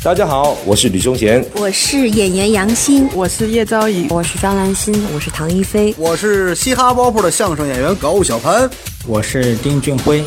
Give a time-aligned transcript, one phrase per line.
[0.00, 8.70] 大家好，我是吕忠贤，我是演员杨欣，我是叶昭仪，我是张兰心，我是唐一菲，我是嘻哈包袱的相声演员高小盘，
[9.08, 10.22] 我是丁俊晖，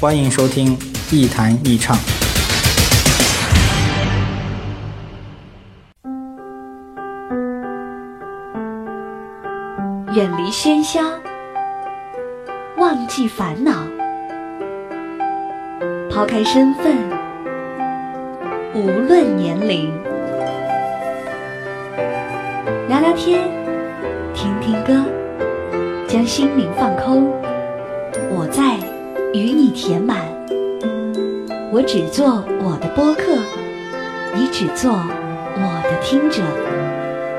[0.00, 0.78] 欢迎收听
[1.10, 1.98] 一谈一唱。
[10.14, 11.00] 远离喧嚣，
[12.78, 13.72] 忘记烦恼，
[16.10, 16.96] 抛开身份，
[18.76, 19.90] 无论年龄，
[22.88, 23.48] 聊聊天，
[24.34, 25.02] 听听歌，
[26.06, 27.32] 将心灵放空。
[28.30, 28.76] 我在，
[29.32, 30.18] 与你填满。
[31.72, 33.38] 我只做我的播客，
[34.34, 36.42] 你只做我的听者。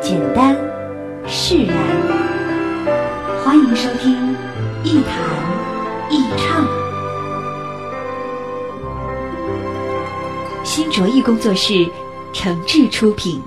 [0.02, 0.56] 简单，
[1.28, 1.78] 释然。
[3.46, 4.16] 欢迎收听
[4.84, 5.14] 《一谈
[6.10, 6.66] 一唱》，
[10.68, 11.90] 新卓艺工作室
[12.34, 13.42] 诚挚出品。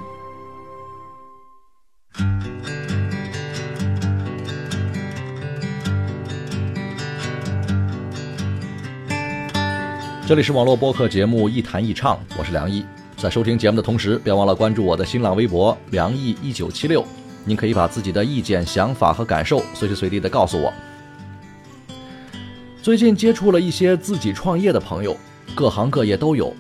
[10.26, 12.86] 这里是网络播客节目《一谈一唱》，我是梁毅。
[13.18, 17.06] 在收听节目的同时，别忘了关注我的新浪微博“梁毅一九七六”。
[17.44, 20.72] 您可以把自己的意见、想法和感受随时随地的告诉我。
[22.82, 25.14] 最近接触了一些自己创业的朋友，
[25.54, 26.56] 各行各业都有。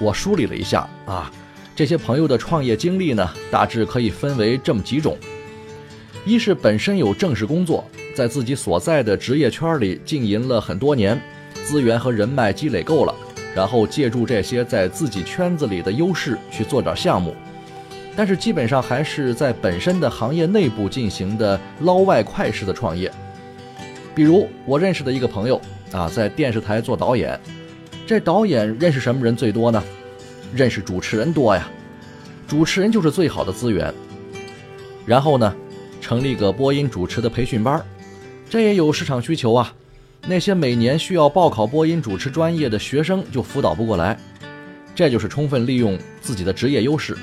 [0.00, 1.30] 我梳理了一下啊，
[1.76, 5.16] 这些朋友的创业经历呢，大致可以分为这么几种：
[6.24, 7.84] 一是本身有正式工作，
[8.14, 11.20] 在自己所在的职业圈里经营了很多年，
[11.64, 13.14] 资源和人脉积累够了，
[13.54, 17.36] 然后借助这些在自己圈子里的优势去做点项目。
[18.16, 23.10] 但是基本上还是在本身的行业内部进行的捞外快式的创业。
[24.14, 25.60] 比如我认识的一个朋友
[25.92, 27.38] 啊，在电视台做导演，
[28.10, 29.80] 这导演认识什么人最多呢？
[30.52, 31.70] 认识主持人多呀，
[32.48, 33.94] 主持人就是最好的资源。
[35.06, 35.54] 然后呢，
[36.00, 37.80] 成立个播音主持的培训班，
[38.48, 39.72] 这也有市场需求啊。
[40.26, 44.18] 那些每年需要报考播音主持专业的学生就辅导不过来，
[44.92, 47.16] 这就是充分利用自己的职业优势。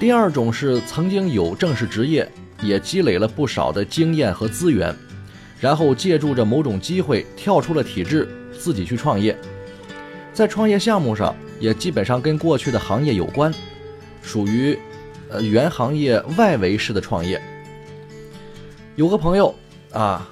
[0.00, 2.28] 第二种是曾经有正式职业，
[2.62, 4.92] 也积累了不少的经验和资源，
[5.60, 8.28] 然后借助着某种机会跳出了体制，
[8.68, 9.34] 自己去创业，
[10.34, 13.50] 在创业项目上也基本上跟过去的行业有关，
[14.20, 14.78] 属于
[15.30, 17.40] 呃原行业外围式的创业。
[18.94, 19.54] 有个朋友
[19.90, 20.28] 啊，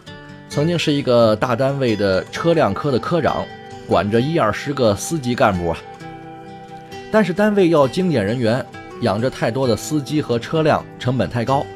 [0.51, 3.43] 曾经是一个大单位的车辆科的科长，
[3.89, 5.79] 管着一二十个司机干部啊，
[7.11, 8.63] 但是单位要精简人员。
[9.03, 11.67] 养着太多的司机和车辆，成本太高，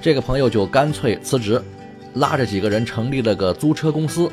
[0.00, 1.60] 这个朋友就干脆辞职，
[2.14, 4.30] 拉着几个人成立了个租车公司，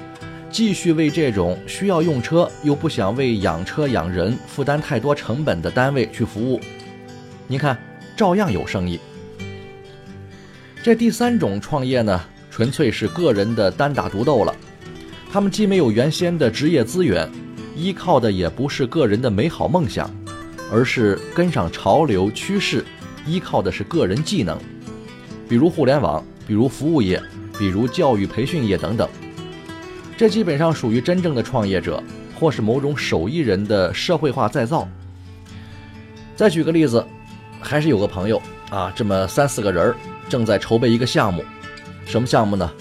[0.51, 6.59] 继续为这种需要用车又不想为养车养人负担太多成本的单位去服务。
[7.47, 7.77] 您看，
[8.17, 8.99] 照样有生意。
[10.83, 14.53] 这第三种创业呢，纯粹是个人的单打独斗了。
[15.31, 17.29] 他们既没有原先的职业资源，
[17.75, 20.09] 依靠的也不是个人的美好梦想。
[20.73, 22.85] 而是跟上潮流趋势，
[23.27, 24.57] 依靠的是个人技能，
[25.49, 27.21] 比如互联网，比如服务业，
[27.59, 29.09] 比如教育培训业等等。
[30.21, 31.99] 这基本上属于真正的创业者，
[32.39, 34.87] 或是某种手艺人的社会化再造。
[36.35, 37.03] 再举个例子，
[37.59, 38.39] 还是有个朋友
[38.69, 39.91] 啊，这么三四个人
[40.29, 41.43] 正在筹备一个项目，
[42.05, 42.71] 什么项目呢？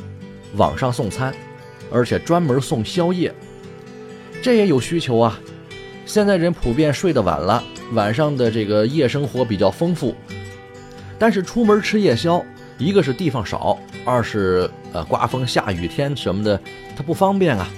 [0.56, 1.32] 网上送餐，
[1.90, 3.34] 而且专门送宵夜，
[4.42, 5.40] 这也有需求啊。
[6.04, 7.64] 现在人普遍睡得晚了。
[7.94, 10.14] 晚上的这个夜生活比较丰富，
[11.18, 12.44] 但是出门吃夜宵，
[12.76, 16.60] 一个是地方少，二是呃刮风下雨天什么的，
[16.96, 17.68] 它不方便啊。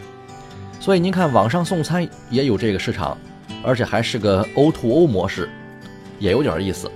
[0.81, 3.17] 所以您看网上送餐也有这个市场，
[3.63, 5.49] 而且还是个 O to O 模式，
[6.19, 6.91] 也有点意思。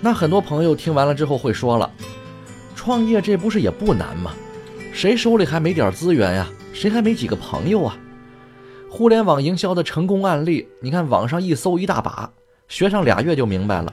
[0.00, 1.90] 那很多朋友听完了之后会说了，
[2.74, 4.32] 创业这不是也不难吗？
[4.92, 6.46] 谁手里还没点资源呀？
[6.72, 7.96] 谁还没几个朋友啊？
[8.90, 12.30] 互联网营销的成功案例，你看网上一搜一大把，
[12.68, 13.92] 学上俩月就明白了。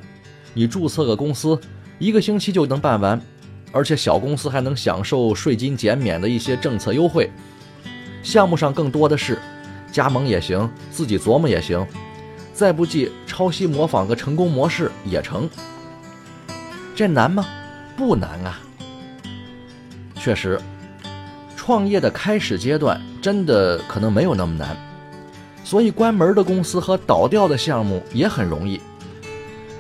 [0.54, 1.60] 你注册个公司，
[2.00, 3.20] 一个星期就能办完，
[3.74, 7.30] 而且小公司还能享受税金减免的一些政策优惠。
[8.22, 9.38] 项目上更多的是，
[9.92, 11.86] 加盟也行，自己琢磨也行，
[12.54, 15.50] 再不济抄袭模仿个成功模式也成。
[16.96, 17.46] 这难吗？
[17.98, 18.60] 不难啊。
[20.16, 20.58] 确实，
[21.58, 24.78] 创业的开始阶段真的可能没有那么难。
[25.66, 28.80] 所以，关门的公司和倒掉的项目也很容易。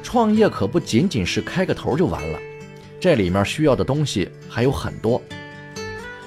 [0.01, 2.40] 创业可不仅仅是开个头就完了，
[3.03, 5.21] 这里面需要的东西还有很多。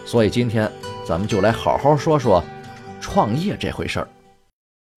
[0.05, 0.71] 所以今天
[1.07, 2.45] 咱们就来好好说说
[3.01, 4.09] 创业这回事儿。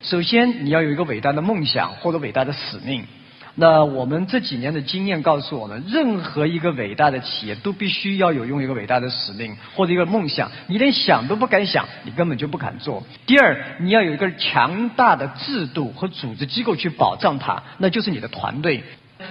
[0.05, 3.07] 首先，你要有一个伟大的梦想或者伟大的使命。
[3.55, 10.51] 那我们这几年的经验告诉我们，任何一个伟大的企业都必须要有用一个伟大的使命或者一个梦想。
[10.67, 13.05] 你连想都不敢想，你根本就不敢做。
[13.25, 18.83] 第二，你要有一个强大的制度和组织机构去保障它，那就是你的团队。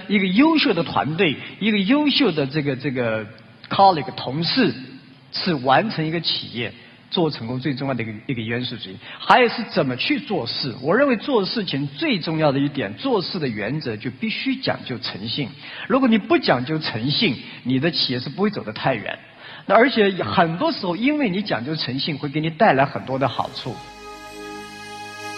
[0.08, 3.26] 一个优秀的团队，一个优秀的这个这个
[3.68, 4.74] colleague 同事，
[5.32, 6.72] 是完成一个企业。
[7.10, 10.74] 做成功最重要的一个一个元素之一，还有是怎么去做事。
[10.82, 15.48] 我认为做事情最重要的一点，做事的原则就必须讲究诚信。
[15.88, 19.18] 如果你不讲究诚信，你的企业是不会走得太远。
[19.64, 23.74] 那而且很多时候，因为你讲究诚信，会给你带来很多的好处。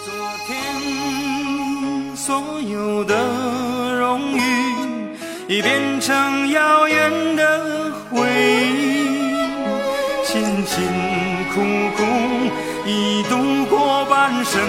[0.04, 0.12] 昨
[0.48, 3.14] 天所有的
[4.00, 4.40] 荣誉，
[5.46, 9.34] 已变成遥远的回忆。
[10.24, 11.20] 辛辛。
[11.52, 11.60] 苦
[11.96, 12.04] 苦
[12.86, 14.62] 已度过半生，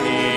[0.00, 0.31] 期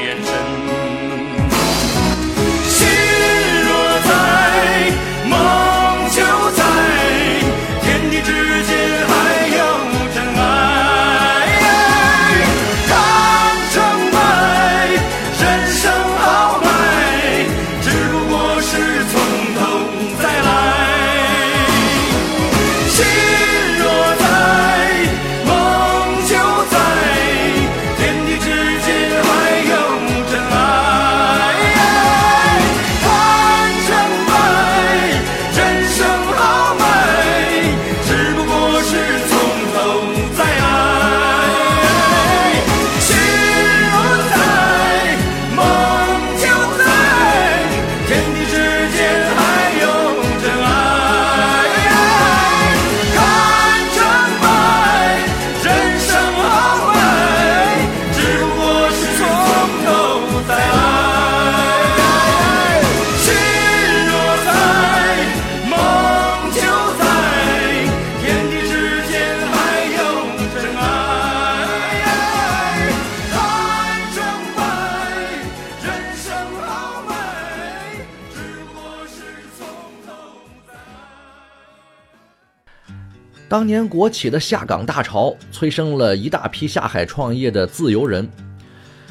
[83.56, 88.30] 当年国企的下岗大潮，催生了一大批下海创业的自由人。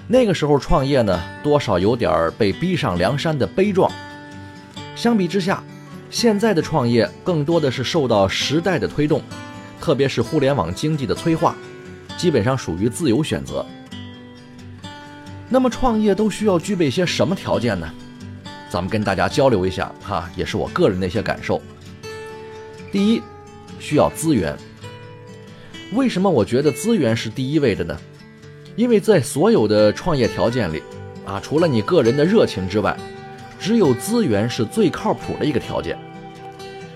[0.06, 3.90] 那个时候创业呢，多少有点被逼上梁山的悲壮。
[4.94, 5.64] 相比之下，
[6.10, 9.22] 现在的创业更多的是受到时代的推动，
[9.80, 11.56] 特别是互联网经济的催化，
[12.18, 13.64] 基本上属于自由选择。
[15.48, 17.90] 那么创业都需要具备些什么条件呢？
[18.68, 21.62] 咱们跟大家交流一下哈，也是我个人的一些感受。
[22.92, 23.22] 第一。
[23.84, 24.56] 需要资源。
[25.92, 27.94] 为什么我觉得资源是第一位的呢？
[28.76, 30.82] 因为在所有的创业条件里，
[31.26, 32.96] 啊，除了你个人的热情之外，
[33.60, 35.98] 只有资源是最靠谱的一个条件。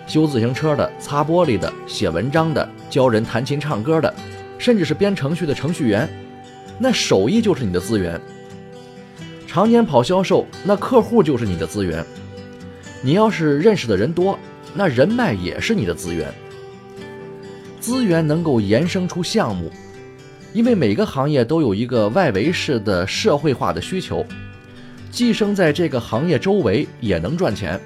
[0.07, 4.12] 修自行车的、擦玻璃的、写文章的、教人弹琴唱歌的，
[4.57, 6.09] 甚至是编程序的程序员，
[6.78, 8.18] 那手艺就是你的资源。
[9.47, 12.02] 常年跑销售，那客户就是你的资源。
[13.02, 14.38] 你要是认识的人多，
[14.75, 16.33] 那人脉也是你的资源。
[17.80, 19.70] 资源能够延伸出项目，
[20.52, 24.25] 因为每个行业都有一个外围式的社会化的需求，
[25.11, 27.80] 寄生在这个行业周围也能赚钱。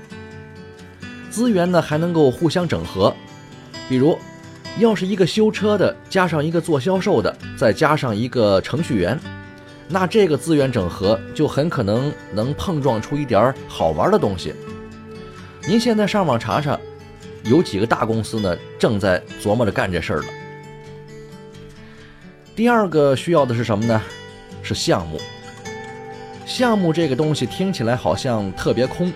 [1.30, 3.14] 资源呢还能够互相整合，
[3.88, 4.18] 比如，
[4.78, 9.18] 要是一个修车的加上一个做销售的，再加上一个程序员，
[9.88, 14.54] 那这个资源整合就很可能能碰撞出一点好玩的东西。
[15.68, 16.78] 您现在上网查查。
[17.44, 20.26] 有几个大公司呢，正在琢磨着干这事儿了。
[22.54, 24.00] 第二个需要的是什么呢？
[24.62, 25.18] 是项目。
[26.44, 29.12] 项目这个东西听起来好像特别空，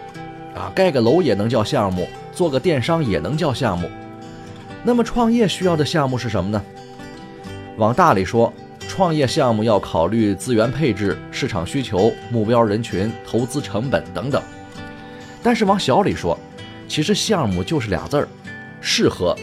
[0.54, 3.90] 啊，盖个楼也能叫项目，做个电商也能叫项目。
[4.82, 6.62] 那么创业需要的项目是什么呢？
[7.76, 8.52] 往大里说，
[8.88, 14.42] 创业项目要考虑资源配置、市场需求、目标人群、投资成本等等。
[15.42, 16.38] 但是往小里说，
[16.88, 18.28] 其实项目就是俩字儿，
[18.80, 19.36] 适合。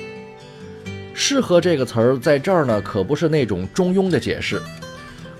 [1.13, 4.61] 适合这个词儿在这儿呢，可不是那种中庸的解释。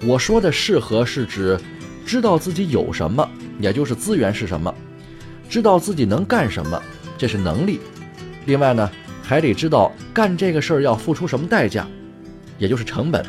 [0.06, 1.60] 我说的适合是指
[2.06, 3.28] 知道自己有什么，
[3.60, 4.74] 也就是资源是什么，
[5.50, 6.82] 知道自己能干什么，
[7.18, 7.80] 这是能力。
[8.46, 8.90] 另外呢，
[9.24, 11.88] 还得知道干这个事儿要付出什么代价，
[12.60, 13.26] 也就是成本。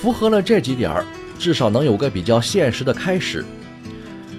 [0.00, 1.04] 符合了这几点儿，
[1.38, 3.44] 至少能有个比较现实的开始。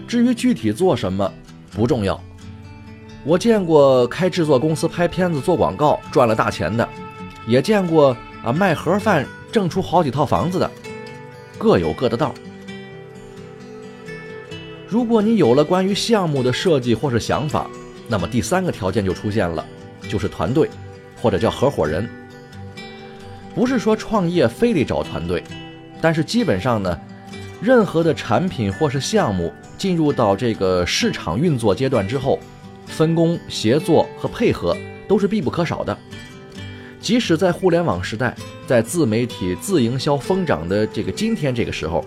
[0.08, 1.32] 至于具体做什么，
[1.72, 2.22] 不重要。
[3.26, 6.88] 我见过开制作公司拍片子做广告赚了大钱的，
[7.46, 10.72] 也见过啊卖盒饭挣出好几套房子的，
[11.58, 12.34] 各有各的道。
[14.88, 17.70] 如果你有了关于项目的设计或是想法，
[18.08, 19.64] 那么第三个条件就出现了，
[20.10, 20.70] 就是团队，
[21.22, 22.10] 或者叫合伙人。
[23.54, 25.44] 不是说创业非得找团队，
[26.00, 26.98] 但是基本上呢，
[27.62, 32.40] 任何的产品或是项目进入到这个市场运作阶段之后。
[32.90, 34.76] 分工、协作和配合
[35.08, 35.98] 都是必不可少的。
[37.00, 38.36] 即使在互联网时代，
[38.68, 42.04] 在自媒体、自营销疯涨的这个今天这个时候，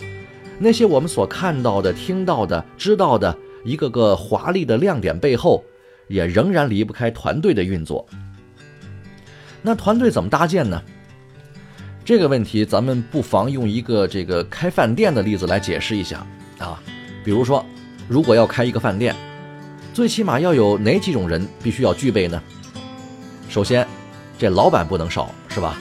[0.59, 3.35] 那些我们所看到的、听到的、知道的
[3.65, 5.65] 一个个华丽的亮点背后，
[6.09, 8.07] 也仍然离不开团队的运作。
[9.63, 10.83] 那团队怎么搭建呢？
[12.05, 16.27] 这个问题，咱们不妨用一个这个开饭店的例子来解释一下
[16.59, 16.79] 啊。
[17.25, 17.65] 比如说，
[18.09, 19.17] 如果要开一个饭店。
[19.93, 22.43] 最起码要有哪几种人必须要具备呢？
[23.49, 23.87] 首先，
[24.39, 25.79] 这老板不能少，是吧？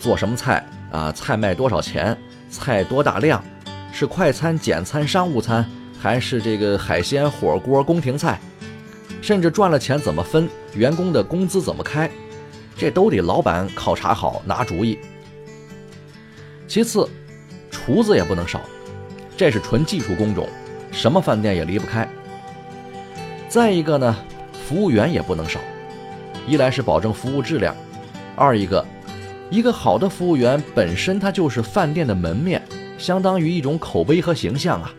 [0.00, 1.12] 做什么菜啊？
[1.12, 2.16] 菜卖多少钱？
[2.50, 3.42] 菜多大量？
[3.92, 5.68] 是快餐、简餐、商务餐，
[6.00, 8.40] 还是这个海鲜火锅、宫廷菜？
[9.20, 10.48] 甚至赚了钱怎么分？
[10.74, 12.10] 员工的工资怎么开？
[12.74, 14.98] 这都得老板考察好，拿主意。
[16.66, 17.06] 其次，
[17.70, 18.62] 厨子也不能少，
[19.36, 20.48] 这是纯技术工种，
[20.90, 22.08] 什么饭店也离不开。
[23.52, 24.16] 再一个呢，
[24.66, 25.60] 服务员也不能少，
[26.48, 27.76] 一来是保证服务质量，
[28.34, 28.82] 二一个，
[29.50, 32.62] 一个好的服务员本身他就是饭店的门面，
[32.96, 34.90] 相当于一种口碑和形象啊。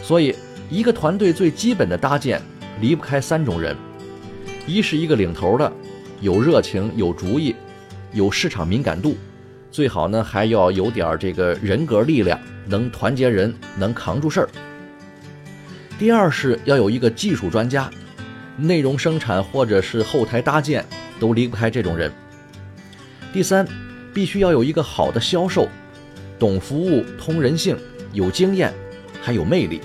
[0.00, 0.32] 所以，
[0.70, 2.40] 一个团队最基本的搭建
[2.80, 3.76] 离不开三种人：
[4.64, 5.72] 一是一个领头的，
[6.20, 7.56] 有热情、有主意、
[8.12, 9.16] 有市场敏感度，
[9.72, 14.48] 最好呢还要有点这个人格力量，能团结人，能扛住事儿。
[16.02, 17.88] 第二是要有一个技术专家，
[18.56, 20.84] 内容生产或者是后台搭建
[21.20, 22.10] 都离不开这种人。
[23.32, 23.64] 第三，
[24.12, 25.68] 必须要有一个好的销售，
[26.40, 27.78] 懂服务、通人性、
[28.12, 28.74] 有经验，
[29.22, 29.80] 还有魅力。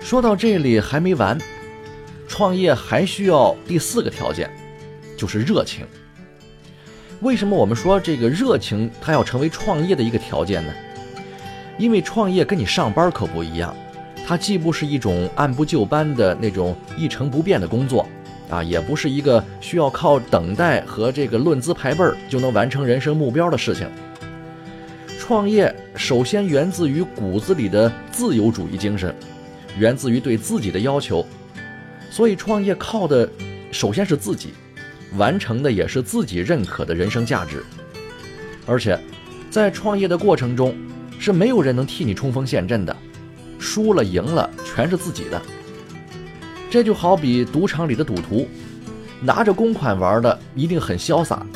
[0.00, 1.38] 说到这里还没完，
[2.26, 4.50] 创业还需要第四个条件，
[5.16, 5.86] 就是热情。
[7.20, 10.74] 为什么我们说这个热情它要成为创业的一个条件呢？
[11.78, 13.74] 因为创业跟你上班可不一样，
[14.26, 18.06] 它既不是一种按部就班的那种一成不变的工作，
[18.48, 23.88] 啊，也不是一个需要靠等待和这个论资排辈儿就能完成人生目标的事情。
[25.18, 29.14] 创业首先源自于骨子里的自由主义精神，
[29.78, 31.24] 源自于对自己的要求，
[32.10, 33.28] 所以创业靠的
[33.72, 34.52] 首先是自己，
[35.16, 37.64] 完成的也是自己认可的人生价值，
[38.66, 38.98] 而且
[39.50, 40.74] 在创业的过程中。
[41.20, 42.96] 是没有人能替你冲锋陷阵的，
[43.58, 45.40] 输了赢了全是自己的。
[46.70, 48.48] 这就好比赌场里的赌徒，
[49.20, 51.46] 拿着公款玩的一定很潇洒，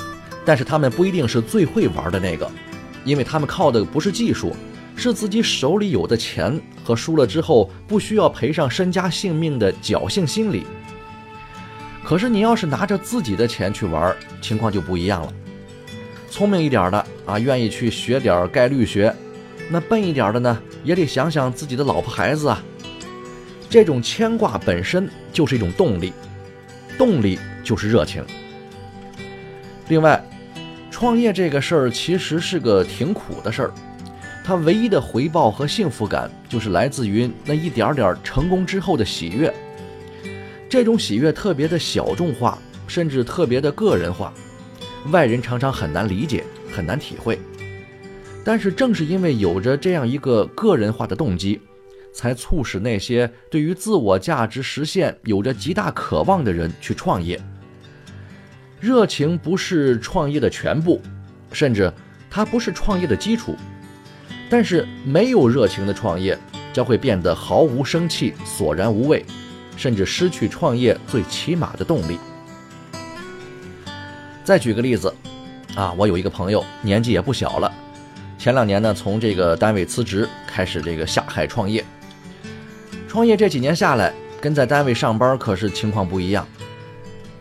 [0.45, 2.47] 但是他们不一定是最会玩的那个，
[3.07, 4.55] 因为他们靠的不是技术，
[4.95, 10.67] 是自己手里有的钱和输了之后不需要赔上身家性命的侥幸心理。
[12.05, 15.33] 可是你要是拿着自己的钱去玩，情况就不一样了。
[16.29, 19.15] 聪明一点的啊，愿意去学点概率学。
[19.71, 22.63] 那笨一点的呢，也得想想自己的老婆孩子啊。
[23.71, 26.13] 这种牵挂本身就是一种动力，
[26.97, 28.25] 动力就是热情。
[29.89, 30.23] 另外，
[30.91, 33.75] 创业这个事儿其实是个挺苦的事儿，
[34.45, 39.53] 它唯一的回报和幸福感就是来自于那一点点成功之后的喜悦。
[40.69, 44.33] 这种喜悦特别的小众化，甚至特别的个人化，
[45.11, 47.39] 外人常常很难理解，很难体会。
[48.45, 51.59] 但是正是因为有着这样一个个人化的动机，
[52.13, 57.41] 才促使那些对于自我价值实现有着极大渴望的人去创业。
[58.81, 61.01] 热情不是创业的全部，
[61.53, 61.91] 甚至
[62.31, 63.57] 它不是创业的基础。
[64.51, 66.39] 但是没有热情的创业
[66.71, 69.25] 将会变得毫无生气、索然无味，
[69.75, 72.19] 甚至失去创业最起码的动力。
[74.45, 75.13] 再举个例子，
[75.75, 77.73] 啊，我有一个朋友，年纪也不小了。
[78.45, 81.83] 前两年呢，从这个单位辞职，开始这个下海创业。
[83.09, 86.47] 创业这几年下来，跟在单位上班可是情况不一样。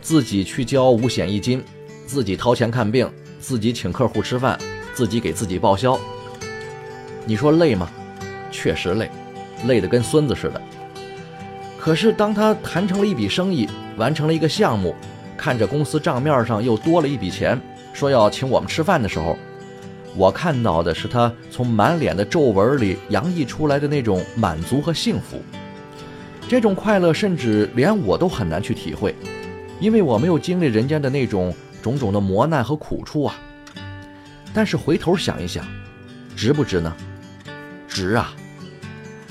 [0.01, 1.61] 自己去交五险一金，
[2.05, 4.57] 自己掏钱看病，自己请客户吃饭，
[4.93, 5.99] 自己给自己报销。
[7.25, 7.89] 你说累吗？
[8.49, 9.11] 确实累，
[9.65, 10.61] 累得跟孙子似的。
[11.77, 13.67] 可是当他谈成了一笔生意，
[13.97, 14.95] 完成了一个项目，
[15.35, 17.59] 看着公司账面上又多了一笔钱，
[17.91, 19.37] 说要请我们吃饭的时候，
[20.15, 25.41] 我看到的是他从满脸的皱纹里洋溢出来的那种满足和幸福。
[26.47, 29.15] 这种快乐，甚至连我都很难去体会，
[29.79, 33.35] 因为我没有经历人家的那种种种的磨难和苦处啊。
[34.53, 35.65] 但是回头想一想，
[36.35, 36.93] 值不值呢？
[37.87, 38.33] 值啊！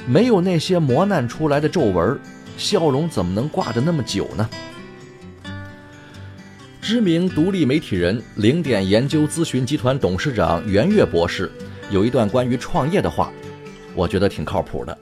[0.05, 2.19] 没有那些磨难出来的皱纹，
[2.57, 4.49] 笑容怎么能挂得那么久呢？
[6.83, 11.49] 知名独立媒体人、零点研究咨询集团董事长袁岳博士
[11.93, 13.31] 有一段关于创业的话，
[13.95, 14.99] 我觉得挺靠谱的。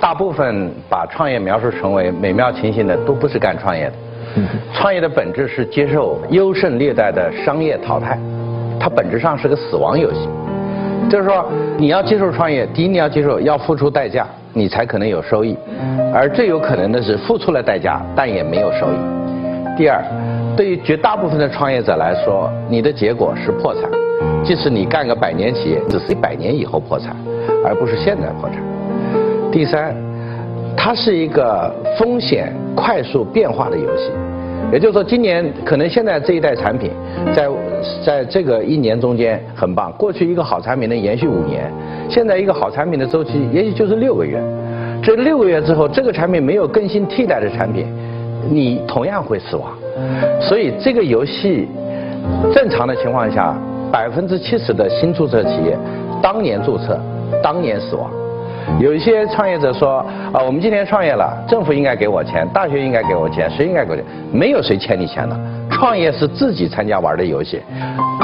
[0.00, 3.92] 大部分把创业描述成为美妙情形的，都不是干创业的。
[4.74, 8.18] 创业的本质是接受优胜劣汰的商业淘汰，
[8.80, 10.28] 它本质上是个死亡游戏。
[11.08, 15.56] 就是说，你要接受创业，第一你要接受要付出代价，你才可能有收益。
[16.12, 18.96] 而最有可能的是付出了代价，但也没有收益。
[19.78, 20.02] 第二，
[20.56, 23.90] 对于绝大部分的创业者来说，你的结果是破产。
[24.42, 27.14] 即使你干个百年企业，只是一百年以后破产，
[27.64, 28.62] 而不是现在破产。
[29.52, 29.94] 第三，
[30.76, 34.10] 它是一个风险快速变化的游戏。
[34.72, 36.90] 也就是说，今年可能现在这一代产品，
[37.34, 37.48] 在
[38.04, 39.92] 在这个一年中间很棒。
[39.92, 41.70] 过去一个好产品能延续五年，
[42.08, 44.40] 现在一个好产品的周期也许就是六个月。
[45.02, 47.86] 这六个月之后，这个产品没有更新替代的产品，
[48.50, 49.70] 你同样会死亡。
[50.40, 51.68] 所以这个游戏
[52.54, 53.56] 正常的情况下，
[53.90, 55.76] 百分之七十的新注册企业
[56.22, 57.00] 当年注册，
[57.42, 58.10] 当年死亡。
[58.80, 59.98] 有一些创业者说
[60.32, 64.04] 啊，我们今天创业了，政府应该给我钱，大学应该给我钱，谁应该给我钱？
[64.32, 65.38] 没有谁欠你钱的。
[65.70, 67.60] 创业是自己参加玩的游戏，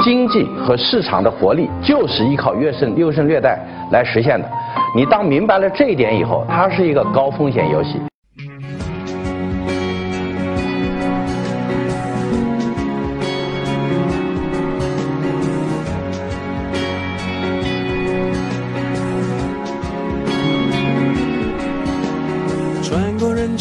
[0.03, 3.57] 经济和市场的活力就是依靠优胜优胜劣汰
[3.91, 4.45] 来实现的。
[4.95, 8.01] 你当明白了这一点以后，它是一个高风险游戏。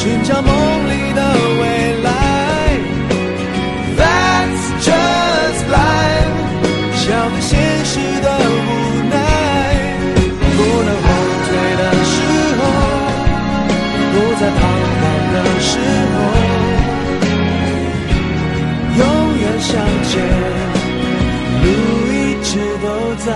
[0.00, 0.50] 寻找梦
[0.88, 1.20] 里的
[1.60, 1.64] 未
[2.00, 2.08] 来。
[3.98, 7.52] That's just life，笑对现
[7.84, 8.68] 实的无
[9.10, 9.14] 奈。
[10.56, 11.06] 不能后
[11.44, 12.16] 退的时
[12.56, 12.60] 候，
[14.10, 14.58] 不再彷
[14.96, 15.02] 徨
[15.34, 15.68] 的时
[16.14, 16.16] 候，
[18.96, 19.04] 永
[19.38, 19.68] 远向
[20.08, 20.10] 前，
[21.62, 21.68] 路
[22.10, 22.48] 一直
[22.82, 22.86] 都
[23.18, 23.28] 在。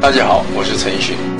[0.00, 1.39] 大家好，我是陈奕迅。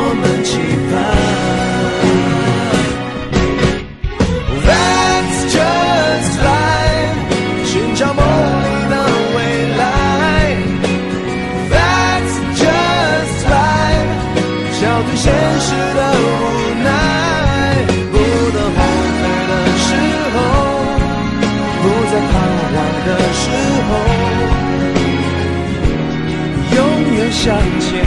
[27.43, 28.05] 向前，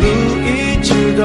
[0.00, 0.06] 路
[0.46, 1.24] 一直都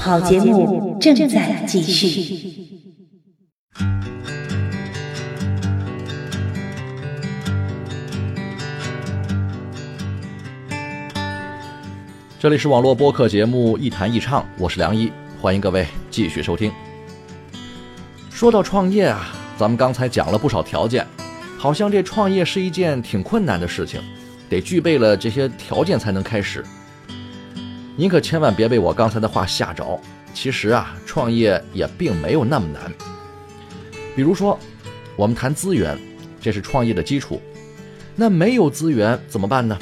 [0.00, 2.48] 好节目正在继续。
[12.38, 16.72] 这里是网络播客节目《一谈一唱》，我是梁一，欢迎各位继续收听。
[18.30, 21.06] 说到创业啊，咱们刚才讲了不少条件，
[21.58, 24.00] 好像这创业是一件挺困难的事情，
[24.48, 26.64] 得具备了这些条件才能开始。
[28.00, 30.00] 您可千万别被我刚才的话吓着，
[30.32, 32.90] 其实啊，创业也并没有那么难。
[34.16, 34.58] 比如说，
[35.16, 35.98] 我们谈资源，
[36.40, 37.42] 这是创业的基础，
[38.16, 39.78] 那没有资源怎么办呢？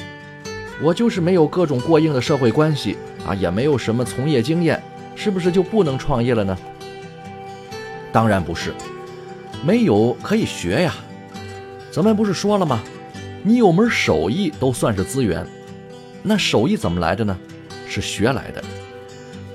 [0.81, 4.83] 我就是没有各种过硬的社会关系啊，也没有什么从业经验，
[5.15, 6.57] 是不是就不能创业了呢？
[8.11, 8.73] 当然不是，
[9.65, 10.93] 没有可以学呀。
[11.89, 12.83] 咱们不是说了吗？
[13.43, 15.47] 你有门手艺都算是资源。
[16.21, 17.39] 那手艺怎么来的呢？
[17.89, 18.63] 是学来的。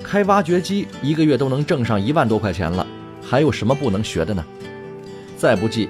[0.03, 2.85] 开挖掘机一个月都能挣上一万多块钱了，
[3.23, 4.45] 还有什么不能学的呢？
[5.37, 5.89] 再不济，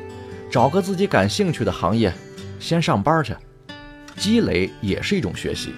[0.50, 2.14] 找个自己感兴趣的行业，
[2.60, 3.36] 先上班去。
[4.16, 5.74] 积累也是一种学习。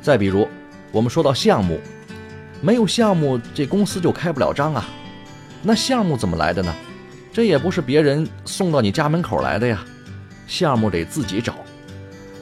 [0.00, 0.46] 再比如，
[0.92, 1.80] 我们说到项目，
[2.60, 4.88] 没有项目，这公司就开不了张啊。
[5.62, 6.72] 那项目怎么来的呢？
[7.32, 9.84] 这也不是别人送到你家门口来的呀，
[10.46, 11.56] 项目得自己找。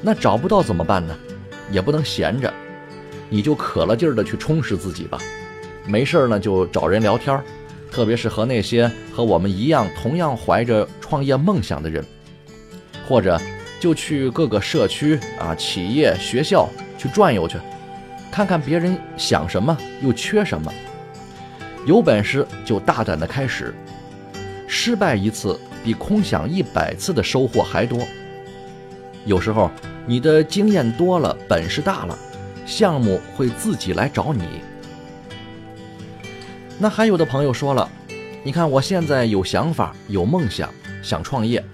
[0.02, 1.16] 那找不到怎么办呢？
[1.70, 2.52] 也不能闲着，
[3.28, 5.18] 你就可了劲儿的去充实自己吧。
[5.86, 7.44] 没事儿呢，就找人聊天儿，
[7.90, 12.04] 特别是和那些和我们一样同样怀着创业梦想的人，
[13.08, 13.40] 或者。
[13.80, 17.58] 就去各个社区啊、企业、学校去转悠去，
[18.30, 20.72] 看看别人想什么，又缺什么。
[21.84, 23.74] 有本事就大胆的开始，
[24.68, 28.06] 失败一次比空想一百次的收获还多。
[29.24, 29.68] 有时候
[30.06, 32.18] 你的经验多了，本事大了，
[32.66, 34.42] 项目会自己来找你。
[36.78, 37.88] 那还有的朋友说了，
[38.42, 40.68] 你看我现在有想法、有梦想，
[41.02, 41.64] 想创业，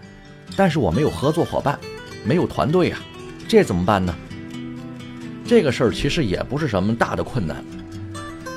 [0.56, 1.78] 但是我没有合作伙伴。
[2.24, 2.98] 没有团队呀，
[3.46, 4.14] 这怎么办呢？
[5.46, 7.64] 这个事儿其实也不是什么大的困难。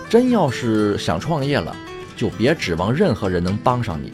[0.09, 1.73] 真要是想创业了，
[2.17, 4.11] 就别指望任何人能帮上你，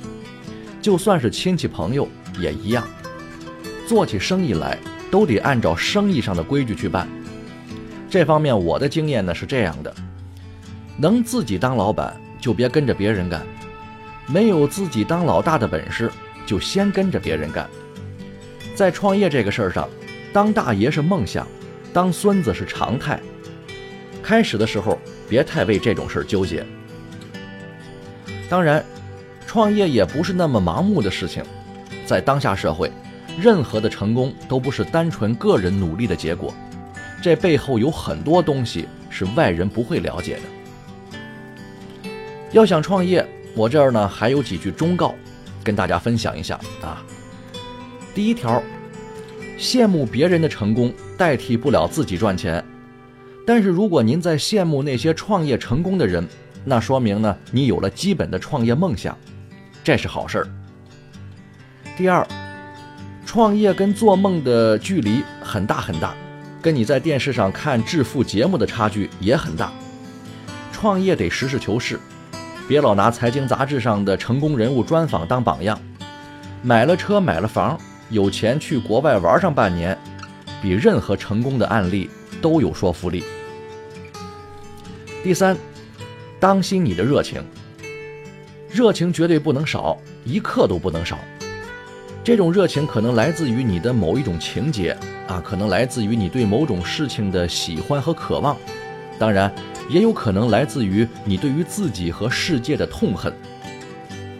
[0.81, 2.07] 就算是亲戚朋友
[2.39, 2.85] 也一样。
[3.87, 4.77] 做起生意来
[5.09, 7.07] 都得按照生意上的规矩去办。
[8.09, 9.93] 这方面我的经验呢是这样的：
[10.97, 13.45] 能自己当老板就别跟着别人干，
[14.27, 16.11] 没有自己当老大的本事
[16.45, 17.69] 就先跟着别人干。
[18.75, 19.89] 在创业这个事儿上，
[20.31, 21.47] 当大爷是梦想，
[21.91, 23.19] 当孙子是常态。
[24.21, 26.65] 开始的时候别太为这种事儿纠结。
[28.49, 28.85] 当然，
[29.45, 31.43] 创业也不是那么盲目的事情。
[32.05, 32.91] 在当下社会，
[33.39, 36.53] 任何的成功都不是单纯个人努力的结果，
[37.21, 40.41] 这背后有很多东西是外人不会了解的。
[42.51, 45.13] 要想创业，我这儿呢还有几句忠告，
[45.63, 47.03] 跟大家分享一下啊。
[48.15, 48.63] 第一条，
[49.59, 52.63] 羡慕别人的成功代替不了自己赚钱，
[53.45, 56.27] 但是如果您在羡慕那些创业成功的人，
[56.65, 59.15] 那说明呢你有了基本的创业梦想，
[59.83, 60.47] 这是好事儿。
[61.95, 62.25] 第二，
[63.27, 66.15] 创业跟做梦的距离很大很大，
[66.61, 69.69] 跟你在电视上看致富节目的差距也很大。
[70.71, 71.99] 创业得实事求是，
[72.69, 75.77] 别老拿财经杂志上的成功人物专访当榜样。
[76.63, 77.77] 买了车买了房，
[78.09, 79.95] 有钱去国外玩上半年，
[80.61, 82.09] 比任何成功的案例
[82.41, 83.25] 都有说服力。
[85.21, 85.57] 第三，
[86.39, 87.43] 当心你的热情。
[88.71, 91.19] 热情绝对不能少，一刻都不能少。
[92.27, 94.91] 这种热情可能来自于你的某一种情节
[95.29, 98.57] 啊，可能来自于你对某种事情的喜欢和渴望，
[99.17, 99.49] 当然
[99.87, 103.33] 也有可能来自于你对于自己和世界的痛恨。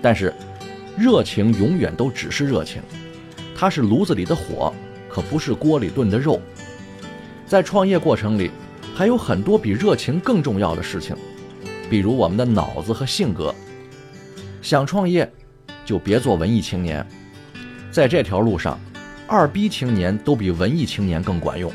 [0.01, 0.33] 但是，
[0.97, 2.81] 热情永远都只是热情，
[3.55, 4.73] 它是炉子里的火，
[5.07, 6.41] 可不是锅里炖的肉。
[7.45, 8.51] 在创业过程里，
[8.93, 11.15] 还有很多比热情更重要的事情，
[11.89, 13.55] 比如我们的脑子和性格。
[14.61, 15.31] 想创业，
[15.85, 17.07] 就别做文艺青年。
[17.91, 18.79] 在这条路上，
[19.27, 21.71] 二逼青年都比文艺青年更管用。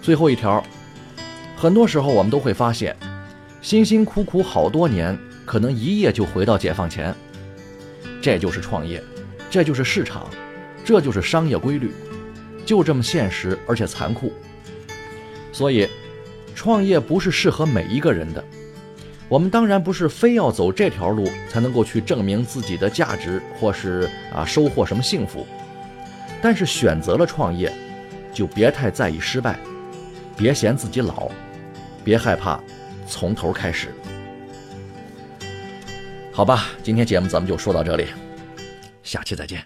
[0.00, 0.64] 最后一条，
[1.56, 2.96] 很多时候我们都会发现，
[3.60, 7.14] 辛辛苦苦好多年，可能一夜就回到解放前。
[8.20, 9.02] 这就是创业，
[9.50, 10.28] 这就是市场，
[10.84, 11.92] 这就是商业规律，
[12.64, 14.32] 就这么现实而且残酷。
[15.52, 15.88] 所以，
[16.54, 18.44] 创业不是适合每一个人的。
[19.32, 25.46] 我们当然不是非要走这条路才能够去证明自己的价值，或是啊收获什么幸福。
[26.42, 27.72] 但是选择了创业，
[28.30, 29.58] 就别太在意失败，
[30.36, 31.30] 别嫌自己老，
[32.04, 32.60] 别害怕
[33.06, 33.88] 从头开始。
[36.30, 38.08] 好吧，今天节目咱们就说到这里，
[39.02, 39.64] 下期再见。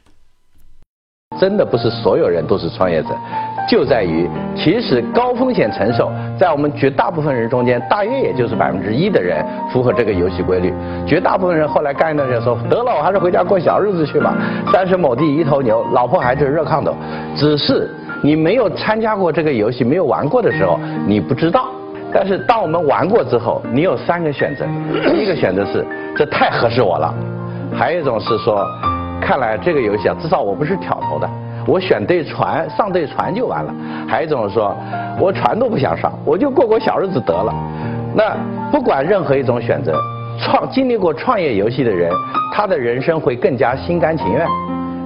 [1.40, 3.08] 真的不是所有人都是创业者。
[3.68, 10.72] 就在于，其实高风险承受，在我们绝大部分人中间，大约也就是百分之一的人符合这个游戏规律。
[11.06, 14.36] 绝大部分人后来干一段时间说，得了，我还是回家过小日子去吧。
[14.72, 16.94] 三十亩地一头牛，老婆孩子热炕头。
[17.34, 17.90] 只是
[18.22, 21.66] 你没有参加过这个游戏，没有玩过的时候，你不知道。
[22.12, 24.64] 但是当我们玩过之后，你有三个选择：
[25.10, 25.84] 第一个选择是
[26.16, 27.12] 这太合适我了；
[27.76, 28.64] 还有一种是说，
[29.20, 31.28] 看来这个游戏啊，至少我不是挑头的。
[31.66, 33.74] 我选对船，上对船就完了。
[34.06, 34.74] 还有一种说，
[35.18, 37.52] 我船都不想上，我就过过小日子得了。
[38.14, 38.36] 那
[38.70, 40.00] 不管任何一种选择，
[40.38, 42.10] 创经历过创业游戏的人，
[42.52, 44.46] 他的人生会更加心甘情愿。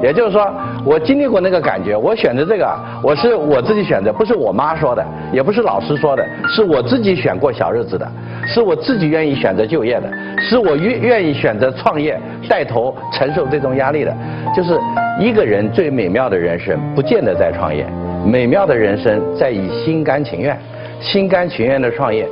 [0.02, 0.50] 也就是说，
[0.84, 2.66] 我经历过那个感觉，我选择这个，
[3.02, 8.10] 我是我自己选择，不是我妈说的，也不是老师说的，是我自己选过小日子的，
[8.46, 14.14] 是我自己愿意选择就业的，是我愿愿意选择创业带头承受这种压力的。
[14.56, 14.78] 就是
[15.20, 17.86] 一个人最美妙的人生，不见得在创业，
[18.26, 20.58] 美妙的人生在于心甘情愿，
[21.00, 22.26] 心甘情愿的创业，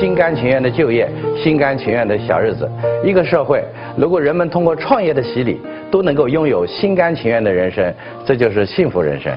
[0.00, 1.08] 心甘情愿的就业，
[1.42, 2.70] 心甘情愿的小日子。
[3.04, 3.64] 一个社会，
[3.96, 7.94] 如果人们通过创业的洗礼，都能够拥有心甘情愿的人生，
[8.26, 9.32] 这就是幸福人生。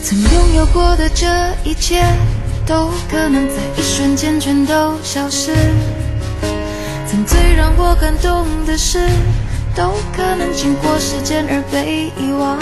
[0.00, 1.26] 曾拥有过的这
[1.68, 1.96] 一切，
[2.68, 5.52] 都可能在一瞬间全都消失。
[7.08, 9.08] 曾最让我感动的事。
[9.78, 12.58] 都可能经过时间而被遗忘。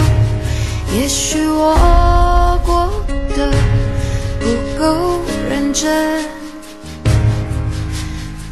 [0.95, 2.93] 也许我过
[3.35, 3.51] 得
[4.39, 4.45] 不
[4.77, 6.23] 够认真。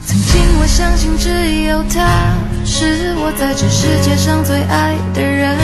[0.03, 1.29] 曾经我相信只
[1.67, 2.33] 有他
[2.65, 5.55] 是我在这世界上最爱的人，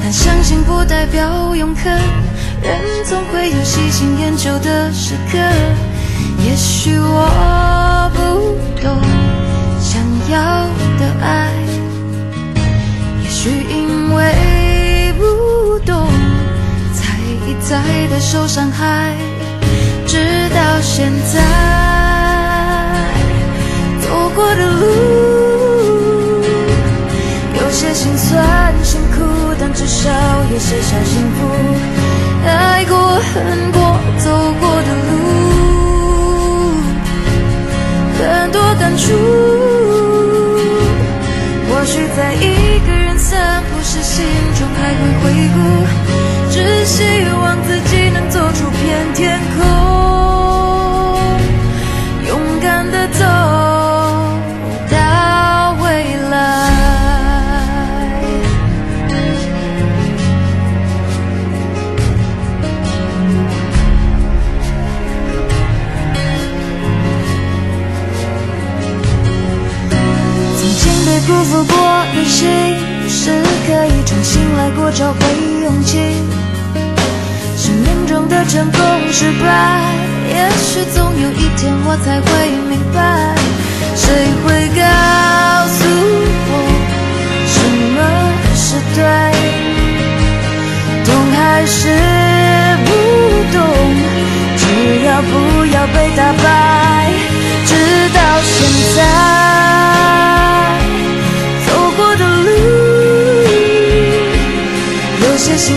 [0.00, 2.29] 但相信不代表永恒。
[2.62, 5.38] 人总会有喜新厌旧的时刻。
[6.44, 8.20] 也许我不
[8.82, 9.00] 懂
[9.80, 10.68] 想要。
[11.00, 11.48] 的爱，
[13.24, 16.06] 也许因为不懂，
[16.92, 19.16] 才一再的受伤害，
[20.06, 20.18] 直
[20.54, 21.40] 到现在，
[24.02, 24.86] 走过的路
[27.54, 29.24] 有些心酸辛苦，
[29.58, 30.10] 但至少
[30.52, 32.09] 有些小幸福。
[32.50, 33.80] 爱过恨过
[34.18, 35.10] 走过的路，
[38.18, 38.20] 很
[38.52, 39.02] 多感触。
[41.68, 42.99] 或许在一个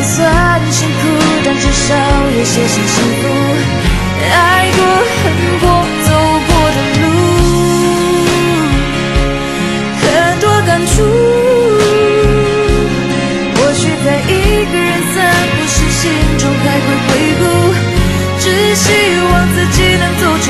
[0.03, 0.93] 算辛苦，
[1.45, 1.95] 但至少
[2.35, 3.23] 有些些幸福。
[4.31, 4.35] 爱
[4.75, 4.79] 过
[5.23, 5.23] 恨
[5.61, 5.65] 过
[6.03, 6.07] 走
[6.47, 7.03] 过的路，
[10.01, 10.03] 很
[10.39, 10.93] 多感触。
[13.55, 14.29] 或许在一
[14.65, 15.17] 个人散
[15.55, 16.01] 步时，心
[16.37, 17.41] 中还会回顾。
[18.39, 18.91] 只希
[19.31, 20.45] 望自己能走出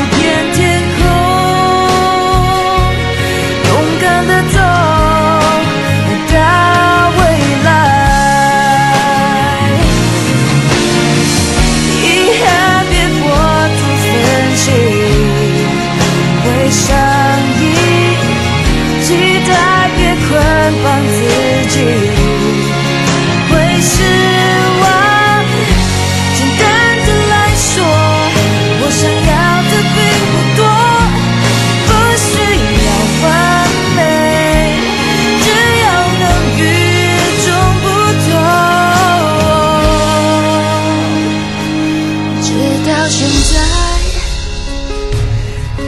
[42.86, 43.56] 到现在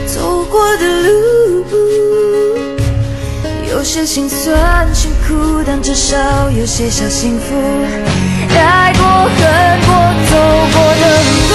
[0.06, 1.64] 走过的路，
[3.70, 6.16] 有些心酸，辛苦，但至少
[6.50, 7.54] 有些小幸福。
[8.48, 9.88] 爱过、恨过、
[10.30, 10.32] 走
[10.72, 11.04] 过的
[11.50, 11.54] 路，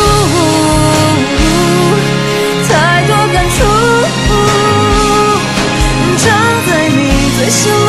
[2.70, 2.72] 太
[3.08, 3.60] 多感触，
[6.18, 6.24] 藏
[6.68, 6.96] 在你
[7.38, 7.81] 最深。